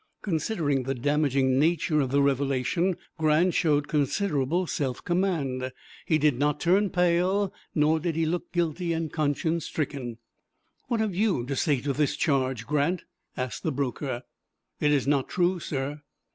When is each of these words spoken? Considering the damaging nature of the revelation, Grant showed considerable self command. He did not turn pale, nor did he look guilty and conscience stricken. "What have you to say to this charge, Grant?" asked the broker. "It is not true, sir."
Considering 0.23 0.81
the 0.81 0.95
damaging 0.95 1.59
nature 1.59 1.99
of 2.01 2.09
the 2.09 2.23
revelation, 2.23 2.97
Grant 3.19 3.53
showed 3.53 3.87
considerable 3.87 4.65
self 4.65 5.05
command. 5.05 5.71
He 6.07 6.17
did 6.17 6.39
not 6.39 6.59
turn 6.59 6.89
pale, 6.89 7.53
nor 7.75 7.99
did 7.99 8.15
he 8.15 8.25
look 8.25 8.51
guilty 8.51 8.93
and 8.93 9.13
conscience 9.13 9.65
stricken. 9.65 10.17
"What 10.87 11.01
have 11.01 11.13
you 11.13 11.45
to 11.45 11.55
say 11.55 11.81
to 11.81 11.93
this 11.93 12.15
charge, 12.15 12.65
Grant?" 12.65 13.03
asked 13.37 13.61
the 13.61 13.71
broker. 13.71 14.23
"It 14.79 14.91
is 14.91 15.05
not 15.05 15.29
true, 15.29 15.59
sir." 15.59 16.01